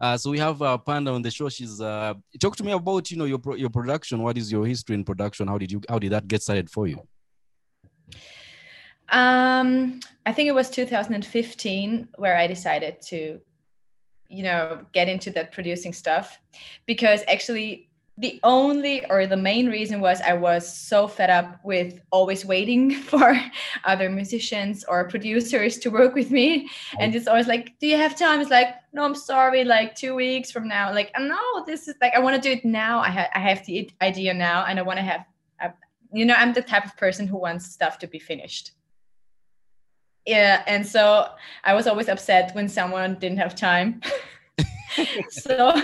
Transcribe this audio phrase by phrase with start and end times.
[0.00, 1.48] Uh, so we have uh, PAENDA on the show.
[1.48, 4.22] She's uh, talk to me about you know your pro- your production.
[4.22, 5.48] What is your history in production?
[5.48, 7.06] How did you how did that get started for you?
[9.10, 13.40] Um, I think it was 2015 where I decided to,
[14.28, 16.38] you know, get into that producing stuff
[16.86, 17.89] because actually
[18.20, 22.90] the only or the main reason was I was so fed up with always waiting
[23.10, 23.34] for
[23.84, 26.68] other musicians or producers to work with me.
[26.98, 28.40] And it's always like, do you have time?
[28.40, 30.92] It's like, no, I'm sorry, like two weeks from now.
[30.92, 33.00] Like, no, this is like, I want to do it now.
[33.00, 35.24] I, ha- I have the idea now and I want to have,
[35.60, 35.72] a,
[36.12, 38.72] you know, I'm the type of person who wants stuff to be finished.
[40.26, 40.62] Yeah.
[40.66, 41.26] And so
[41.64, 44.02] I was always upset when someone didn't have time.
[45.30, 45.80] so,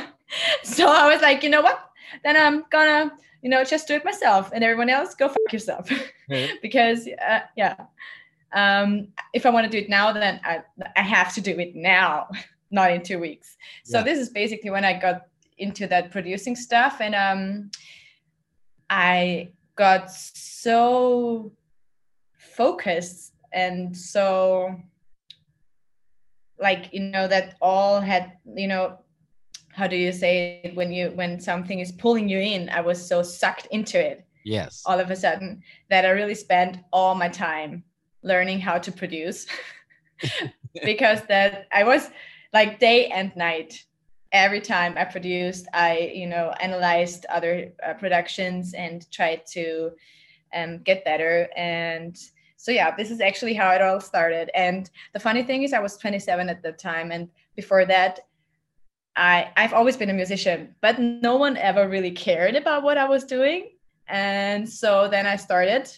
[0.62, 1.82] so I was like, you know what?
[2.22, 5.90] Then I'm gonna, you know, just do it myself, and everyone else go fuck yourself,
[6.62, 7.76] because uh, yeah,
[8.52, 10.62] um, if I want to do it now, then I
[10.96, 12.28] I have to do it now,
[12.70, 13.56] not in two weeks.
[13.84, 14.04] So yeah.
[14.04, 15.26] this is basically when I got
[15.58, 17.70] into that producing stuff, and um,
[18.90, 21.52] I got so
[22.38, 24.74] focused and so
[26.58, 28.98] like you know that all had you know
[29.76, 30.74] how do you say it?
[30.74, 34.26] When you when something is pulling you in i was so sucked into it.
[34.42, 34.82] Yes.
[34.86, 37.84] All of a sudden that i really spent all my time
[38.22, 39.46] learning how to produce.
[40.84, 42.10] Because that i was
[42.52, 43.84] like day and night
[44.32, 49.90] every time i produced i you know analyzed other uh, productions and tried to
[50.54, 51.48] um, get better.
[51.56, 52.16] And
[52.56, 54.50] so yeah this is actually how it all started.
[54.54, 57.10] And the funny thing is i was 27 at the time.
[57.12, 58.20] And before that
[59.16, 63.08] I I've always been a musician, but no one ever really cared about what I
[63.08, 63.70] was doing.
[64.08, 65.90] And so then I started,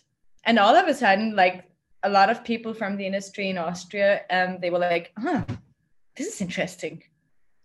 [0.45, 1.65] and all of a sudden, like
[2.03, 5.45] a lot of people from the industry in Austria, um, they were like, "Huh,
[6.17, 7.03] this is interesting.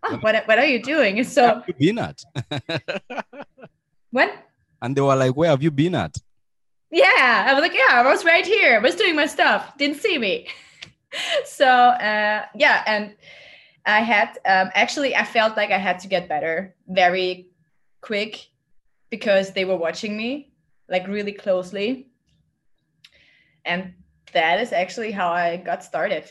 [0.01, 2.21] Oh, what what are you doing?" And so have you been at?
[4.11, 4.29] when?
[4.81, 6.17] And they were like, "Where have you been at?"
[6.91, 8.75] Yeah, I was like, "Yeah, I was right here.
[8.75, 9.77] I was doing my stuff.
[9.77, 10.47] Didn't see me."
[11.45, 13.15] so uh, yeah, and
[13.85, 17.49] I had um, actually I felt like I had to get better very
[18.01, 18.47] quick
[19.09, 20.53] because they were watching me
[20.89, 22.07] like really closely,
[23.65, 23.93] and
[24.33, 26.25] that is actually how I got started.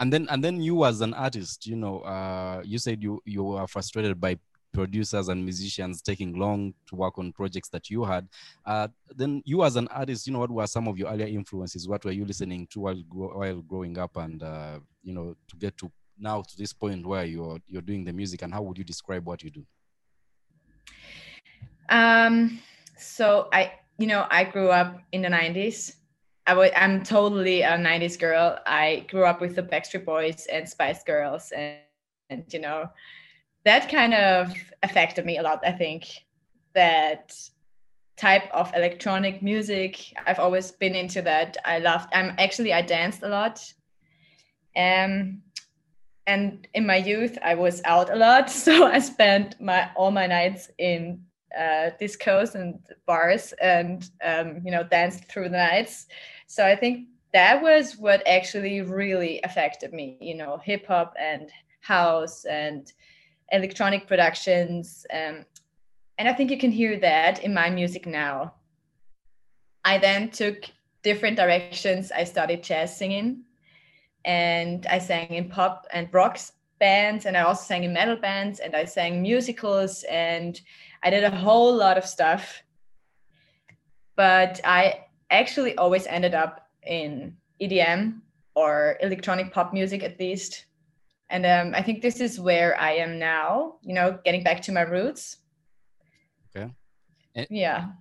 [0.00, 3.44] And then and then you as an artist, you know, uh, you said you you
[3.44, 4.38] were frustrated by
[4.72, 8.28] producers and musicians taking long to work on projects that you had.
[8.64, 11.88] Uh, then you as an artist, you know, what were some of your earlier influences?
[11.88, 15.76] What were you listening to while while growing up, and uh, you know, to get
[15.78, 15.90] to
[16.20, 19.26] now to this point where you're you're doing the music and how would you describe
[19.26, 19.64] what you do?
[21.88, 22.60] Um
[22.98, 25.94] so i you know i grew up in the 90s
[26.46, 28.58] I w- i'm totally a 90s girl.
[28.66, 31.78] I grew up with the backstreet boys and spice girls and,
[32.30, 32.90] and you know
[33.64, 36.06] that kind of affected me a lot i think.
[36.74, 37.34] That
[38.16, 41.56] type of electronic music i've always been into that.
[41.64, 43.60] I loved i'm actually i danced a lot.
[44.76, 45.42] Um
[46.28, 50.26] and in my youth i was out a lot so i spent my all my
[50.26, 51.20] nights in
[51.58, 56.06] uh, discos and bars and um, you know danced through the nights.
[56.46, 61.50] So i think that was what actually really affected me you know hip hop and
[61.80, 62.92] house and
[63.50, 65.44] electronic productions um,
[66.18, 68.54] and i think you can hear that in my music now.
[69.84, 70.64] I then took
[71.02, 72.12] different directions.
[72.12, 73.44] I studied jazz singing
[74.28, 76.38] and I sang in pop and rock
[76.78, 80.60] bands, and I also sang in metal bands, and I sang musicals, and
[81.02, 82.62] I did a whole lot of stuff.
[84.16, 88.20] But I actually always ended up in EDM
[88.54, 90.66] or electronic pop music at least.
[91.30, 94.72] And um, I think this is where I am now, you know, getting back to
[94.72, 95.38] my roots.
[96.54, 96.70] Okay.
[97.34, 97.92] And, yeah.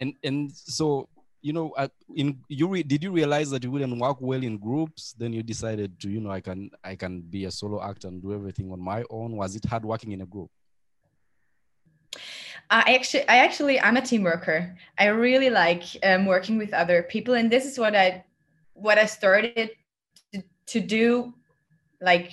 [0.00, 1.08] And and so
[1.46, 1.72] you know,
[2.16, 5.14] in you re, did you realize that you wouldn't work well in groups?
[5.16, 8.20] Then you decided to, you know, I can I can be a solo actor and
[8.20, 9.36] do everything on my own.
[9.36, 10.50] Was it hard working in a group?
[12.68, 14.76] I actually, I actually, I'm a team worker.
[14.98, 18.24] I really like um, working with other people, and this is what I,
[18.72, 19.70] what I started
[20.32, 21.32] to, to do,
[22.00, 22.32] like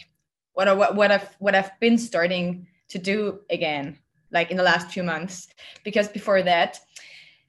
[0.54, 4.00] what I, what what I've what I've been starting to do again,
[4.32, 5.50] like in the last few months.
[5.84, 6.80] Because before that,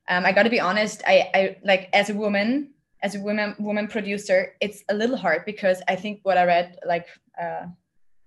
[0.09, 1.03] um, I got to be honest.
[1.07, 2.71] I, I like as a woman,
[3.03, 6.79] as a woman woman producer, it's a little hard because I think what I read
[6.87, 7.07] like
[7.41, 7.67] uh,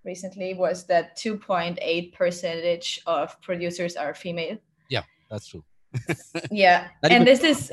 [0.03, 4.57] recently was that 2.8 percentage of producers are female.
[4.89, 5.63] Yeah, that's true.
[6.51, 7.71] yeah, and this is.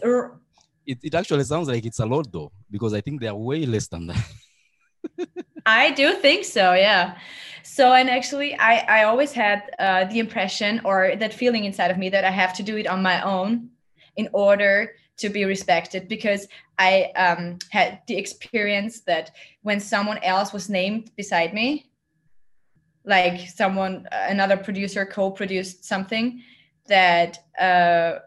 [0.86, 3.64] It, it actually sounds like it's a lot though, because I think they are way
[3.64, 4.24] less than that.
[5.66, 7.16] I do think so, yeah.
[7.62, 11.96] So, and actually, I, I always had uh, the impression or that feeling inside of
[11.96, 13.70] me that I have to do it on my own
[14.16, 19.30] in order to be respected because I um, had the experience that
[19.62, 21.90] when someone else was named beside me,
[23.04, 26.42] like someone, another producer co produced something
[26.88, 28.20] that, uh,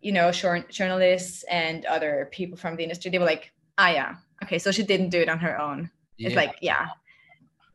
[0.00, 4.58] you know, journalists and other people from the industry, they were like, ah, yeah, okay,
[4.58, 5.90] so she didn't do it on her own.
[6.16, 6.28] Yeah.
[6.28, 6.88] It's like, yeah,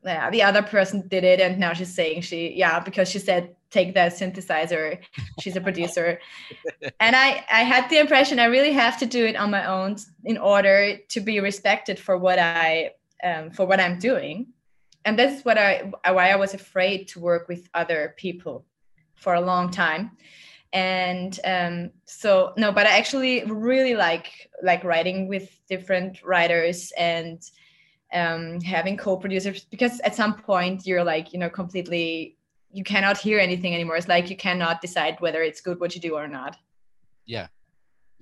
[0.04, 3.56] yeah, the other person did it, and now she's saying she, yeah, because she said
[3.74, 4.98] take that synthesizer.
[5.40, 6.20] She's a producer,
[7.00, 9.96] and I, I had the impression I really have to do it on my own
[10.24, 12.92] in order to be respected for what I,
[13.22, 14.46] um, for what I'm doing,
[15.04, 18.64] and that's what I, why I was afraid to work with other people
[19.16, 20.12] for a long time.
[20.72, 24.28] And um, so no but i actually really like
[24.62, 27.40] like writing with different writers and
[28.12, 32.36] um, having co-producers because at some point you're like you know completely
[32.74, 33.96] you cannot hear anything anymore.
[33.96, 36.56] It's like you cannot decide whether it's good what you do or not.
[37.24, 37.48] Yeah